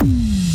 Mm. 0.00 0.47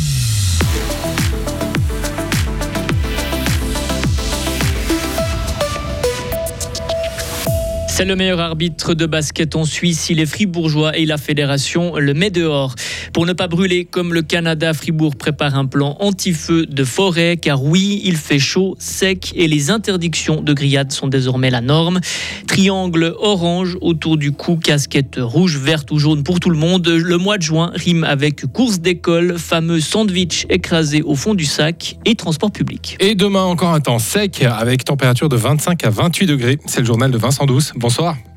Le 8.06 8.16
meilleur 8.16 8.40
arbitre 8.40 8.92
de 8.92 9.06
basket 9.06 9.56
en 9.56 9.64
Suisse. 9.64 10.10
Il 10.10 10.20
est 10.20 10.26
fribourgeois 10.26 10.94
et 10.98 11.06
la 11.06 11.16
fédération 11.16 11.96
le 11.96 12.12
met 12.12 12.28
dehors. 12.28 12.74
Pour 13.14 13.24
ne 13.24 13.32
pas 13.32 13.48
brûler 13.48 13.86
comme 13.86 14.12
le 14.12 14.20
Canada, 14.20 14.74
Fribourg 14.74 15.16
prépare 15.16 15.54
un 15.56 15.64
plan 15.64 15.96
anti-feu 16.00 16.66
de 16.66 16.84
forêt 16.84 17.38
car 17.38 17.64
oui, 17.64 18.02
il 18.04 18.16
fait 18.16 18.38
chaud, 18.38 18.76
sec 18.78 19.32
et 19.36 19.48
les 19.48 19.70
interdictions 19.70 20.42
de 20.42 20.52
grillade 20.52 20.92
sont 20.92 21.08
désormais 21.08 21.48
la 21.48 21.62
norme. 21.62 22.00
Triangle 22.46 23.14
orange 23.18 23.78
autour 23.80 24.18
du 24.18 24.32
cou, 24.32 24.56
casquette 24.56 25.16
rouge, 25.18 25.56
verte 25.56 25.90
ou 25.90 25.98
jaune 25.98 26.24
pour 26.24 26.40
tout 26.40 26.50
le 26.50 26.58
monde. 26.58 26.86
Le 26.86 27.16
mois 27.16 27.38
de 27.38 27.42
juin 27.42 27.72
rime 27.74 28.04
avec 28.04 28.44
course 28.52 28.80
d'école, 28.80 29.38
fameux 29.38 29.80
sandwich 29.80 30.44
écrasé 30.50 31.00
au 31.00 31.14
fond 31.14 31.32
du 31.32 31.46
sac 31.46 31.96
et 32.04 32.16
transport 32.16 32.50
public. 32.50 32.98
Et 33.00 33.14
demain 33.14 33.44
encore 33.44 33.72
un 33.72 33.80
temps 33.80 33.98
sec 33.98 34.42
avec 34.42 34.84
température 34.84 35.30
de 35.30 35.36
25 35.36 35.84
à 35.84 35.90
28 35.90 36.26
degrés. 36.26 36.58
C'est 36.66 36.80
le 36.80 36.86
journal 36.86 37.10
de 37.10 37.16
Vincent 37.16 37.46
Douce. 37.46 37.72
Bonsoir. 37.74 37.93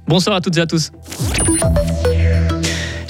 Bonsoir 0.07 0.37
à 0.37 0.41
toutes 0.41 0.55
et 0.57 0.61
à 0.61 0.67
tous. 0.67 0.91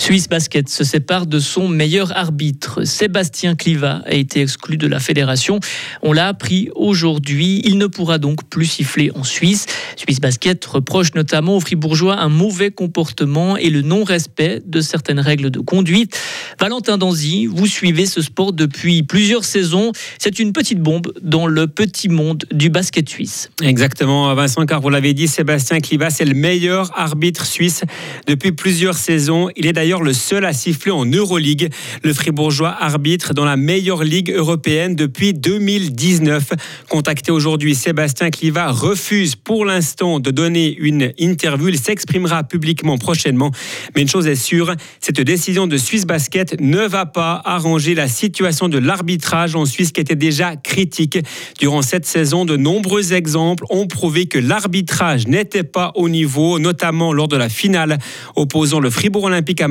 Suisse 0.07 0.29
Basket 0.29 0.69
se 0.69 0.85
sépare 0.85 1.27
de 1.27 1.37
son 1.37 1.67
meilleur 1.67 2.15
arbitre. 2.15 2.85
Sébastien 2.85 3.55
Cliva 3.55 4.03
a 4.05 4.13
été 4.13 4.39
exclu 4.39 4.77
de 4.77 4.87
la 4.87 5.01
fédération. 5.01 5.59
On 6.01 6.13
l'a 6.13 6.29
appris 6.29 6.69
aujourd'hui. 6.75 7.61
Il 7.65 7.77
ne 7.77 7.87
pourra 7.87 8.17
donc 8.17 8.45
plus 8.45 8.67
siffler 8.67 9.11
en 9.15 9.25
Suisse. 9.25 9.65
Suisse 9.97 10.21
Basket 10.21 10.63
reproche 10.63 11.13
notamment 11.13 11.57
aux 11.57 11.59
Fribourgeois 11.59 12.17
un 12.21 12.29
mauvais 12.29 12.71
comportement 12.71 13.57
et 13.57 13.69
le 13.69 13.81
non-respect 13.81 14.61
de 14.65 14.79
certaines 14.79 15.19
règles 15.19 15.51
de 15.51 15.59
conduite. 15.59 16.17
Valentin 16.57 16.97
Danzy, 16.97 17.45
vous 17.45 17.67
suivez 17.67 18.05
ce 18.05 18.21
sport 18.21 18.53
depuis 18.53 19.03
plusieurs 19.03 19.43
saisons. 19.43 19.91
C'est 20.19 20.39
une 20.39 20.53
petite 20.53 20.79
bombe 20.79 21.11
dans 21.21 21.47
le 21.47 21.67
petit 21.67 22.07
monde 22.07 22.45
du 22.53 22.69
basket 22.69 23.09
suisse. 23.09 23.49
Exactement, 23.61 24.33
Vincent, 24.35 24.65
car 24.65 24.79
vous 24.79 24.89
l'avez 24.89 25.13
dit, 25.13 25.27
Sébastien 25.27 25.81
Cliva, 25.81 26.09
c'est 26.09 26.23
le 26.23 26.33
meilleur 26.33 26.97
arbitre 26.97 27.45
suisse 27.45 27.83
depuis 28.25 28.53
plusieurs 28.53 28.95
saisons. 28.95 29.49
Il 29.57 29.65
est 29.65 29.73
d'ailleurs 29.73 29.96
le 30.03 30.13
seul 30.13 30.45
à 30.45 30.53
siffler 30.53 30.91
en 30.91 31.05
Euroleague. 31.05 31.69
Le 32.03 32.13
Fribourgeois 32.13 32.75
arbitre 32.79 33.33
dans 33.33 33.45
la 33.45 33.57
meilleure 33.57 34.03
ligue 34.03 34.31
européenne 34.31 34.95
depuis 34.95 35.33
2019. 35.33 36.53
Contacté 36.89 37.31
aujourd'hui, 37.31 37.75
Sébastien 37.75 38.29
Cliva 38.29 38.71
refuse 38.71 39.35
pour 39.35 39.65
l'instant 39.65 40.19
de 40.19 40.31
donner 40.31 40.75
une 40.79 41.11
interview. 41.17 41.69
Il 41.69 41.79
s'exprimera 41.79 42.43
publiquement 42.43 42.97
prochainement. 42.97 43.51
Mais 43.95 44.01
une 44.01 44.09
chose 44.09 44.27
est 44.27 44.35
sûre, 44.35 44.73
cette 44.99 45.21
décision 45.21 45.67
de 45.67 45.77
Suisse 45.77 46.05
Basket 46.05 46.59
ne 46.59 46.85
va 46.87 47.05
pas 47.05 47.41
arranger 47.45 47.95
la 47.95 48.07
situation 48.07 48.69
de 48.69 48.77
l'arbitrage 48.77 49.55
en 49.55 49.65
Suisse 49.65 49.91
qui 49.91 50.01
était 50.01 50.15
déjà 50.15 50.55
critique. 50.55 51.19
Durant 51.59 51.81
cette 51.81 52.05
saison, 52.05 52.45
de 52.45 52.57
nombreux 52.57 53.13
exemples 53.13 53.65
ont 53.69 53.87
prouvé 53.87 54.25
que 54.25 54.39
l'arbitrage 54.39 55.27
n'était 55.27 55.63
pas 55.63 55.91
au 55.95 56.09
niveau, 56.09 56.59
notamment 56.59 57.13
lors 57.13 57.27
de 57.27 57.37
la 57.37 57.49
finale 57.49 57.97
opposant 58.35 58.79
le 58.79 58.89
Fribourg 58.89 59.25
Olympique 59.25 59.61
à 59.61 59.67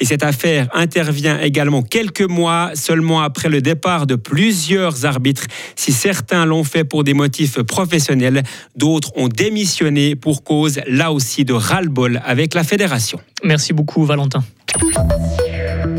Et 0.00 0.04
cette 0.04 0.22
affaire 0.22 0.68
intervient 0.72 1.40
également 1.40 1.82
quelques 1.82 2.22
mois 2.22 2.70
seulement 2.74 3.20
après 3.20 3.48
le 3.48 3.60
départ 3.60 4.06
de 4.06 4.14
plusieurs 4.14 5.04
arbitres. 5.04 5.46
Si 5.76 5.92
certains 5.92 6.44
l'ont 6.46 6.64
fait 6.64 6.84
pour 6.84 7.04
des 7.04 7.14
motifs 7.14 7.60
professionnels, 7.62 8.42
d'autres 8.76 9.12
ont 9.16 9.28
démissionné 9.28 10.16
pour 10.16 10.44
cause 10.44 10.80
là 10.86 11.12
aussi 11.12 11.44
de 11.44 11.52
ras-le-bol 11.52 12.20
avec 12.24 12.54
la 12.54 12.64
fédération. 12.64 13.20
Merci 13.42 13.72
beaucoup 13.72 14.04
Valentin. 14.04 14.42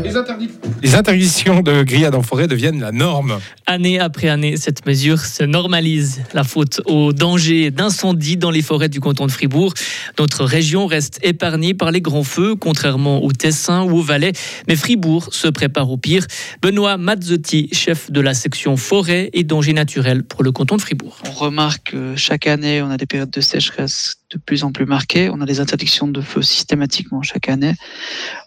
Les, 0.04 0.94
interdictions 0.94 1.60
de 1.60 1.82
grillade 1.82 2.14
en 2.14 2.22
forêt 2.22 2.46
deviennent 2.46 2.80
la 2.80 2.92
norme. 2.92 3.40
Année 3.66 3.98
après 3.98 4.28
année, 4.28 4.56
cette 4.56 4.86
mesure 4.86 5.20
se 5.20 5.42
normalise. 5.42 6.22
La 6.34 6.44
faute 6.44 6.80
au 6.86 7.12
danger 7.12 7.70
d'incendie 7.70 8.36
dans 8.36 8.50
les 8.50 8.62
forêts 8.62 8.88
du 8.88 9.00
canton 9.00 9.26
de 9.26 9.32
Fribourg. 9.32 9.74
Notre 10.18 10.44
région 10.44 10.86
reste 10.86 11.18
épargnée 11.22 11.74
par 11.74 11.90
les 11.90 12.00
grands 12.00 12.22
feux, 12.22 12.54
contrairement 12.54 13.24
au 13.24 13.32
Tessin 13.32 13.82
ou 13.82 13.98
au 13.98 14.02
Valais. 14.02 14.32
Mais 14.68 14.76
Fribourg 14.76 15.28
se 15.32 15.48
prépare 15.48 15.90
au 15.90 15.96
pire. 15.96 16.26
Benoît 16.62 16.96
Mazzotti, 16.96 17.68
chef 17.72 18.10
de 18.10 18.20
la 18.20 18.34
section 18.34 18.76
forêt 18.76 19.30
et 19.32 19.42
danger 19.42 19.72
naturel 19.72 20.22
pour 20.22 20.42
le 20.42 20.52
canton 20.52 20.76
de 20.76 20.82
Fribourg. 20.82 21.18
On 21.26 21.32
remarque 21.32 21.92
que 21.92 22.14
chaque 22.16 22.46
année, 22.46 22.82
on 22.82 22.90
a 22.90 22.96
des 22.96 23.06
périodes 23.06 23.30
de 23.30 23.40
sécheresse 23.40 24.18
de 24.30 24.38
plus 24.38 24.64
en 24.64 24.72
plus 24.72 24.86
marquées. 24.86 25.30
On 25.30 25.40
a 25.40 25.46
des 25.46 25.60
interdictions 25.60 26.08
de 26.08 26.20
feu 26.20 26.42
systématiquement 26.42 27.22
chaque 27.22 27.48
année. 27.48 27.74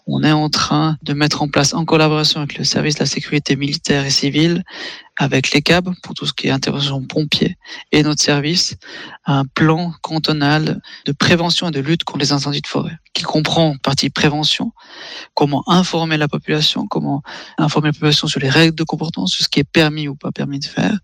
On 0.08 0.24
est 0.24 0.31
en 0.31 0.50
train 0.50 0.97
de 1.03 1.14
mettre 1.14 1.42
en 1.42 1.47
place, 1.47 1.74
en 1.74 1.86
collaboration 1.86 2.40
avec 2.40 2.58
le 2.58 2.64
service 2.64 2.96
de 2.96 3.02
la 3.02 3.06
sécurité 3.06 3.56
militaire 3.56 4.06
et 4.06 4.09
civile, 4.09 4.64
avec 5.17 5.51
les 5.51 5.61
CAB 5.61 5.94
pour 6.01 6.13
tout 6.13 6.25
ce 6.25 6.33
qui 6.33 6.47
est 6.47 6.51
intervention 6.51 7.01
pompiers 7.03 7.57
et 7.91 8.03
notre 8.03 8.22
service, 8.22 8.75
un 9.25 9.45
plan 9.45 9.94
cantonal 10.01 10.81
de 11.05 11.11
prévention 11.11 11.67
et 11.67 11.72
de 11.72 11.79
lutte 11.79 12.03
contre 12.03 12.19
les 12.19 12.31
incendies 12.31 12.61
de 12.61 12.67
forêt, 12.67 12.97
qui 13.13 13.23
comprend 13.23 13.75
partie 13.77 14.09
prévention, 14.09 14.72
comment 15.33 15.63
informer 15.67 16.17
la 16.17 16.27
population, 16.27 16.88
comment 16.88 17.22
informer 17.57 17.89
la 17.89 17.94
population 17.94 18.27
sur 18.27 18.39
les 18.39 18.49
règles 18.49 18.75
de 18.75 18.83
comportement, 18.83 19.27
sur 19.27 19.44
ce 19.44 19.49
qui 19.49 19.59
est 19.59 19.66
permis 19.66 20.07
ou 20.07 20.16
pas 20.16 20.31
permis 20.31 20.59
de 20.59 20.66
faire, 20.66 20.97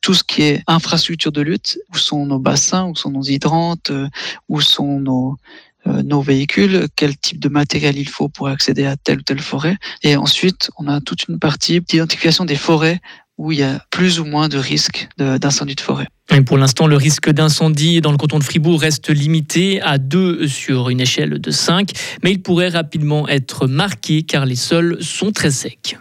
tout 0.00 0.14
ce 0.14 0.24
qui 0.24 0.42
est 0.42 0.62
infrastructure 0.66 1.32
de 1.32 1.42
lutte, 1.42 1.78
où 1.92 1.98
sont 1.98 2.26
nos 2.26 2.38
bassins, 2.38 2.86
où 2.86 2.96
sont 2.96 3.10
nos 3.10 3.22
hydrantes, 3.22 3.90
euh, 3.90 4.08
où 4.48 4.60
sont 4.60 5.00
nos 5.00 5.36
euh, 5.86 6.02
nos 6.02 6.22
véhicules, 6.22 6.88
quel 6.96 7.16
type 7.16 7.40
de 7.40 7.50
matériel 7.50 7.98
il 7.98 8.08
faut 8.08 8.30
pour 8.30 8.48
accéder 8.48 8.86
à 8.86 8.96
telle 8.96 9.18
ou 9.18 9.22
telle 9.22 9.40
forêt. 9.40 9.76
Et 10.02 10.16
ensuite, 10.16 10.70
on 10.78 10.88
a 10.88 11.02
toute 11.02 11.28
une 11.28 11.38
partie 11.38 11.80
d'identification 11.82 12.46
des 12.46 12.56
forêts 12.56 13.00
où 13.36 13.52
il 13.52 13.58
y 13.58 13.62
a 13.62 13.84
plus 13.90 14.20
ou 14.20 14.24
moins 14.24 14.48
de 14.48 14.58
risques 14.58 15.08
d'incendie 15.18 15.74
de, 15.74 15.80
forêt. 15.80 16.06
Pour 16.46 16.58
l'instant, 16.58 16.86
le 16.86 16.96
risque 16.96 17.30
d'incendie 17.30 18.00
dans 18.00 18.10
le 18.10 18.16
canton 18.16 18.38
de 18.38 18.44
Fribourg 18.44 18.80
reste 18.80 19.10
limité 19.10 19.80
à 19.82 19.98
2 19.98 20.46
sur 20.48 20.88
une 20.88 21.00
échelle 21.00 21.38
de 21.40 21.50
5, 21.50 21.90
mais 22.22 22.32
il 22.32 22.42
pourrait 22.42 22.68
rapidement 22.68 23.28
être 23.28 23.66
marqué 23.66 24.22
car 24.22 24.46
les 24.46 24.56
sols 24.56 24.98
sont 25.00 25.32
très 25.32 25.50
secs. 25.50 25.98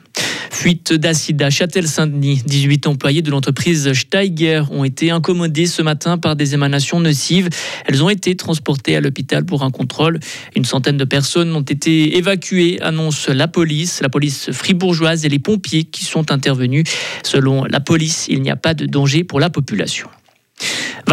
Fuite 0.53 0.93
d'acide 0.93 1.41
à 1.41 1.49
Châtel-Saint-Denis. 1.49 2.41
18 2.45 2.87
employés 2.87 3.21
de 3.21 3.31
l'entreprise 3.31 3.91
Steiger 3.91 4.63
ont 4.71 4.83
été 4.83 5.11
incommodés 5.11 5.65
ce 5.65 5.81
matin 5.81 6.17
par 6.17 6.35
des 6.35 6.53
émanations 6.53 6.99
nocives. 6.99 7.49
Elles 7.85 8.01
ont 8.03 8.09
été 8.09 8.35
transportées 8.35 8.95
à 8.95 9.01
l'hôpital 9.01 9.45
pour 9.45 9.63
un 9.63 9.71
contrôle. 9.71 10.19
Une 10.55 10.63
centaine 10.63 10.95
de 10.95 11.03
personnes 11.03 11.53
ont 11.53 11.61
été 11.61 12.17
évacuées, 12.17 12.79
annonce 12.81 13.27
la 13.27 13.47
police, 13.47 13.99
la 14.01 14.09
police 14.09 14.51
fribourgeoise 14.51 15.25
et 15.25 15.29
les 15.29 15.39
pompiers 15.39 15.83
qui 15.83 16.05
sont 16.05 16.31
intervenus. 16.31 16.85
Selon 17.23 17.65
la 17.65 17.79
police, 17.81 18.27
il 18.29 18.41
n'y 18.41 18.51
a 18.51 18.55
pas 18.55 18.73
de 18.73 18.85
danger 18.85 19.23
pour 19.23 19.39
la 19.39 19.49
population. 19.49 20.07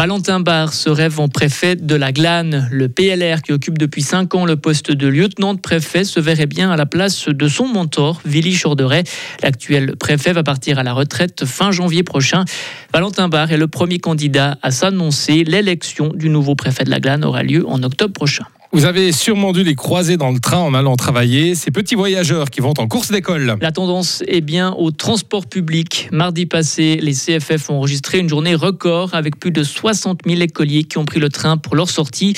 Valentin 0.01 0.39
Barre 0.39 0.73
se 0.73 0.89
rêve 0.89 1.19
en 1.19 1.27
préfet 1.27 1.75
de 1.75 1.95
la 1.95 2.11
Glane. 2.11 2.67
Le 2.71 2.89
PLR, 2.89 3.43
qui 3.43 3.51
occupe 3.51 3.77
depuis 3.77 4.01
cinq 4.01 4.33
ans 4.33 4.45
le 4.45 4.55
poste 4.55 4.91
de 4.91 5.07
lieutenant 5.07 5.53
de 5.53 5.59
préfet, 5.59 6.05
se 6.05 6.19
verrait 6.19 6.47
bien 6.47 6.71
à 6.71 6.75
la 6.75 6.87
place 6.87 7.27
de 7.27 7.47
son 7.47 7.67
mentor, 7.67 8.19
Willy 8.25 8.57
Chorderet. 8.57 9.03
L'actuel 9.43 9.95
préfet 9.97 10.33
va 10.33 10.41
partir 10.41 10.79
à 10.79 10.83
la 10.83 10.93
retraite 10.93 11.45
fin 11.45 11.71
janvier 11.71 12.01
prochain. 12.01 12.45
Valentin 12.91 13.29
Barre 13.29 13.51
est 13.51 13.57
le 13.57 13.67
premier 13.67 13.99
candidat 13.99 14.57
à 14.63 14.71
s'annoncer. 14.71 15.43
L'élection 15.43 16.07
du 16.15 16.29
nouveau 16.29 16.55
préfet 16.55 16.83
de 16.83 16.89
la 16.89 16.99
Glane 16.99 17.23
aura 17.23 17.43
lieu 17.43 17.67
en 17.67 17.83
octobre 17.83 18.13
prochain. 18.13 18.45
Vous 18.73 18.85
avez 18.85 19.11
sûrement 19.11 19.51
dû 19.51 19.65
les 19.65 19.75
croiser 19.75 20.15
dans 20.15 20.31
le 20.31 20.39
train 20.39 20.59
en 20.59 20.73
allant 20.73 20.95
travailler, 20.95 21.55
ces 21.55 21.71
petits 21.71 21.95
voyageurs 21.95 22.49
qui 22.49 22.61
vont 22.61 22.73
en 22.77 22.87
course 22.87 23.11
d'école. 23.11 23.57
La 23.59 23.73
tendance 23.73 24.23
est 24.27 24.39
bien 24.39 24.71
au 24.71 24.91
transport 24.91 25.45
public. 25.45 26.07
Mardi 26.13 26.45
passé, 26.45 26.97
les 27.01 27.11
CFF 27.11 27.69
ont 27.69 27.79
enregistré 27.79 28.19
une 28.19 28.29
journée 28.29 28.55
record 28.55 29.13
avec 29.13 29.37
plus 29.37 29.51
de 29.51 29.63
60 29.63 30.21
000 30.25 30.39
écoliers 30.39 30.85
qui 30.85 30.97
ont 30.99 31.05
pris 31.05 31.19
le 31.19 31.27
train 31.27 31.57
pour 31.57 31.75
leur 31.75 31.89
sortie. 31.89 32.33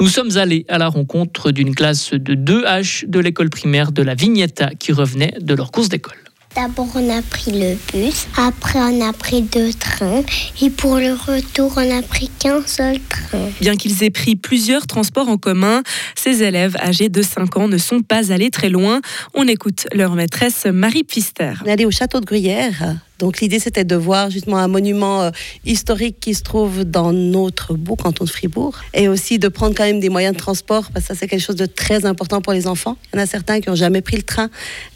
Nous 0.00 0.08
sommes 0.08 0.36
allés 0.36 0.66
à 0.68 0.78
la 0.78 0.88
rencontre 0.88 1.52
d'une 1.52 1.72
classe 1.72 2.10
de 2.14 2.34
2H 2.34 3.08
de 3.08 3.20
l'école 3.20 3.50
primaire 3.50 3.92
de 3.92 4.02
la 4.02 4.16
Vignetta 4.16 4.70
qui 4.74 4.90
revenait 4.90 5.34
de 5.40 5.54
leur 5.54 5.70
course 5.70 5.88
d'école. 5.88 6.16
D'abord, 6.56 6.88
on 6.94 7.10
a 7.10 7.20
pris 7.20 7.52
le 7.52 7.76
bus, 7.92 8.26
après, 8.38 8.78
on 8.78 9.06
a 9.06 9.12
pris 9.12 9.42
deux 9.42 9.74
trains, 9.74 10.22
et 10.62 10.70
pour 10.70 10.96
le 10.96 11.12
retour, 11.12 11.74
on 11.76 11.98
a 11.98 12.00
pris 12.00 12.30
qu'un 12.38 12.62
seul 12.64 12.98
train. 13.10 13.50
Bien 13.60 13.76
qu'ils 13.76 14.02
aient 14.02 14.10
pris 14.10 14.36
plusieurs 14.36 14.86
transports 14.86 15.28
en 15.28 15.36
commun, 15.36 15.82
ces 16.14 16.42
élèves 16.42 16.74
âgés 16.80 17.10
de 17.10 17.20
5 17.20 17.58
ans 17.58 17.68
ne 17.68 17.76
sont 17.76 18.00
pas 18.00 18.32
allés 18.32 18.48
très 18.48 18.70
loin. 18.70 19.02
On 19.34 19.46
écoute 19.46 19.86
leur 19.92 20.14
maîtresse 20.14 20.64
Marie 20.64 21.04
Pfister. 21.04 21.52
On 21.62 21.66
est 21.66 21.72
allé 21.72 21.84
au 21.84 21.90
château 21.90 22.20
de 22.20 22.24
Gruyère 22.24 22.96
donc 23.18 23.40
l'idée, 23.40 23.58
c'était 23.58 23.84
de 23.84 23.96
voir 23.96 24.30
justement 24.30 24.58
un 24.58 24.68
monument 24.68 25.22
euh, 25.22 25.30
historique 25.64 26.20
qui 26.20 26.34
se 26.34 26.42
trouve 26.42 26.84
dans 26.84 27.12
notre 27.12 27.74
beau 27.74 27.96
canton 27.96 28.24
de 28.24 28.30
Fribourg 28.30 28.78
et 28.92 29.08
aussi 29.08 29.38
de 29.38 29.48
prendre 29.48 29.74
quand 29.74 29.84
même 29.84 30.00
des 30.00 30.10
moyens 30.10 30.34
de 30.34 30.38
transport 30.38 30.90
parce 30.92 31.06
que 31.06 31.14
ça, 31.14 31.18
c'est 31.18 31.26
quelque 31.26 31.40
chose 31.40 31.56
de 31.56 31.66
très 31.66 32.04
important 32.04 32.42
pour 32.42 32.52
les 32.52 32.66
enfants. 32.66 32.96
Il 33.12 33.16
y 33.16 33.20
en 33.20 33.22
a 33.22 33.26
certains 33.26 33.60
qui 33.60 33.70
n'ont 33.70 33.74
jamais 33.74 34.02
pris 34.02 34.16
le 34.16 34.22
train 34.22 34.50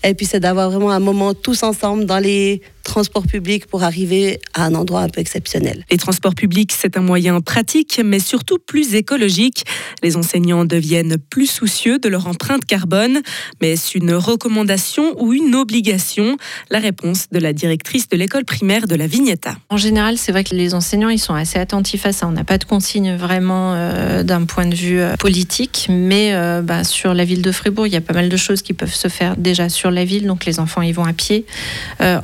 et 0.04 0.14
puis 0.14 0.26
c'est 0.26 0.40
d'avoir 0.40 0.70
vraiment 0.70 0.90
un 0.90 1.00
moment 1.00 1.32
tous 1.32 1.62
ensemble 1.62 2.04
dans 2.04 2.18
les 2.18 2.60
transport 2.82 3.26
public 3.26 3.66
pour 3.66 3.82
arriver 3.82 4.40
à 4.54 4.64
un 4.64 4.74
endroit 4.74 5.02
un 5.02 5.08
peu 5.08 5.20
exceptionnel. 5.20 5.84
Les 5.90 5.98
transports 5.98 6.34
publics, 6.34 6.72
c'est 6.72 6.96
un 6.96 7.02
moyen 7.02 7.40
pratique, 7.40 8.00
mais 8.04 8.18
surtout 8.18 8.58
plus 8.58 8.94
écologique. 8.94 9.64
Les 10.02 10.16
enseignants 10.16 10.64
deviennent 10.64 11.16
plus 11.18 11.46
soucieux 11.46 11.98
de 11.98 12.08
leur 12.08 12.26
empreinte 12.26 12.64
carbone. 12.64 13.20
Mais 13.60 13.72
est-ce 13.72 13.90
une 13.96 14.14
recommandation 14.14 15.14
ou 15.22 15.32
une 15.32 15.54
obligation? 15.54 16.36
La 16.70 16.78
réponse 16.78 17.28
de 17.30 17.38
la 17.38 17.52
directrice 17.52 18.08
de 18.08 18.16
l'école 18.16 18.44
primaire 18.44 18.86
de 18.86 18.94
la 18.94 19.06
Vignetta. 19.06 19.56
En 19.68 19.76
général, 19.76 20.18
c'est 20.18 20.32
vrai 20.32 20.44
que 20.44 20.54
les 20.54 20.74
enseignants, 20.74 21.08
ils 21.08 21.18
sont 21.18 21.34
assez 21.34 21.58
attentifs 21.58 22.06
à 22.06 22.12
ça. 22.12 22.26
On 22.26 22.32
n'a 22.32 22.44
pas 22.44 22.58
de 22.58 22.64
consigne 22.64 23.16
vraiment 23.16 23.74
euh, 23.74 24.22
d'un 24.22 24.44
point 24.44 24.66
de 24.66 24.74
vue 24.74 25.00
euh, 25.00 25.16
politique, 25.16 25.86
mais 25.90 26.34
euh, 26.34 26.62
bah, 26.62 26.84
sur 26.84 27.14
la 27.14 27.24
ville 27.24 27.42
de 27.42 27.52
Fribourg, 27.52 27.86
il 27.86 27.92
y 27.92 27.96
a 27.96 28.00
pas 28.00 28.14
mal 28.14 28.28
de 28.28 28.36
choses 28.36 28.62
qui 28.62 28.72
peuvent 28.72 28.94
se 28.94 29.08
faire 29.08 29.36
déjà 29.36 29.68
sur 29.68 29.90
la 29.90 30.04
ville. 30.04 30.26
Donc 30.26 30.44
les 30.44 30.60
enfants, 30.60 30.82
ils 30.82 30.94
vont 30.94 31.04
à 31.04 31.12
pied. 31.12 31.44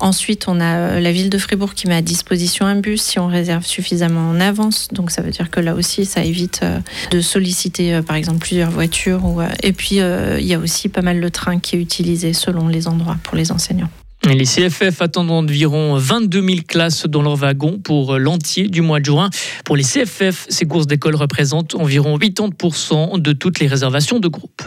ensuite, 0.00 0.45
on 0.48 0.60
a 0.60 1.00
la 1.00 1.12
ville 1.12 1.30
de 1.30 1.38
Fribourg 1.38 1.74
qui 1.74 1.86
met 1.88 1.94
à 1.94 2.02
disposition 2.02 2.66
un 2.66 2.76
bus 2.76 3.02
si 3.02 3.18
on 3.18 3.26
réserve 3.26 3.64
suffisamment 3.64 4.30
en 4.30 4.40
avance. 4.40 4.88
Donc 4.92 5.10
ça 5.10 5.22
veut 5.22 5.30
dire 5.30 5.50
que 5.50 5.60
là 5.60 5.74
aussi, 5.74 6.04
ça 6.04 6.24
évite 6.24 6.62
de 7.10 7.20
solliciter, 7.20 8.00
par 8.02 8.16
exemple, 8.16 8.38
plusieurs 8.38 8.70
voitures. 8.70 9.22
Et 9.62 9.72
puis, 9.72 9.96
il 9.96 10.46
y 10.46 10.54
a 10.54 10.58
aussi 10.58 10.88
pas 10.88 11.02
mal 11.02 11.20
de 11.20 11.28
trains 11.28 11.58
qui 11.58 11.76
est 11.76 11.80
utilisé 11.80 12.32
selon 12.32 12.68
les 12.68 12.88
endroits 12.88 13.16
pour 13.22 13.36
les 13.36 13.52
enseignants. 13.52 13.90
Les 14.24 14.44
CFF 14.44 15.02
attendent 15.02 15.30
environ 15.30 15.96
22 15.96 16.42
000 16.42 16.60
classes 16.66 17.06
dans 17.06 17.22
leur 17.22 17.36
wagon 17.36 17.78
pour 17.78 18.18
l'entier 18.18 18.66
du 18.66 18.80
mois 18.80 18.98
de 18.98 19.04
juin. 19.04 19.30
Pour 19.64 19.76
les 19.76 19.84
CFF, 19.84 20.46
ces 20.48 20.66
courses 20.66 20.88
d'école 20.88 21.14
représentent 21.14 21.76
environ 21.76 22.18
80% 22.18 23.20
de 23.20 23.32
toutes 23.32 23.60
les 23.60 23.68
réservations 23.68 24.18
de 24.18 24.26
groupe 24.26 24.62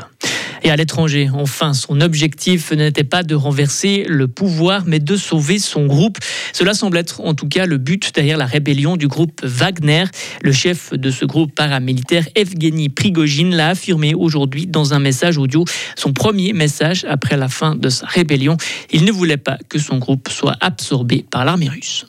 et 0.63 0.71
à 0.71 0.75
l'étranger. 0.75 1.29
Enfin, 1.33 1.73
son 1.73 2.01
objectif 2.01 2.71
n'était 2.71 3.03
pas 3.03 3.23
de 3.23 3.35
renverser 3.35 4.05
le 4.07 4.27
pouvoir, 4.27 4.83
mais 4.85 4.99
de 4.99 5.15
sauver 5.15 5.59
son 5.59 5.85
groupe. 5.85 6.17
Cela 6.53 6.73
semble 6.73 6.97
être 6.97 7.21
en 7.21 7.33
tout 7.33 7.47
cas 7.47 7.65
le 7.65 7.77
but 7.77 8.13
derrière 8.13 8.37
la 8.37 8.45
rébellion 8.45 8.97
du 8.97 9.07
groupe 9.07 9.41
Wagner. 9.43 10.05
Le 10.41 10.51
chef 10.51 10.93
de 10.93 11.11
ce 11.11 11.25
groupe 11.25 11.53
paramilitaire, 11.53 12.27
Evgeny 12.35 12.89
Prigogine, 12.89 13.55
l'a 13.55 13.69
affirmé 13.69 14.13
aujourd'hui 14.13 14.67
dans 14.67 14.93
un 14.93 14.99
message 14.99 15.37
audio, 15.37 15.65
son 15.95 16.13
premier 16.13 16.53
message 16.53 17.05
après 17.09 17.37
la 17.37 17.47
fin 17.47 17.75
de 17.75 17.89
sa 17.89 18.05
rébellion. 18.07 18.57
Il 18.91 19.05
ne 19.05 19.11
voulait 19.11 19.37
pas 19.37 19.57
que 19.69 19.79
son 19.79 19.97
groupe 19.97 20.29
soit 20.29 20.57
absorbé 20.61 21.25
par 21.29 21.45
l'armée 21.45 21.69
russe. 21.69 22.05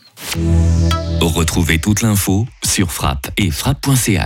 Retrouvez 1.21 1.79
toute 1.79 2.03
l'info 2.03 2.47
sur 2.65 2.93
frappe 2.93 3.31
et 3.37 3.51
frappe.ch. 3.51 4.19